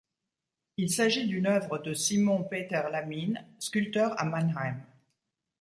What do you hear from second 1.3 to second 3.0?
œuvre de Simon Peter